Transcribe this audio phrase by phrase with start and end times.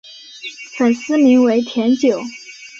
[0.75, 2.19] 粉丝名为甜酒。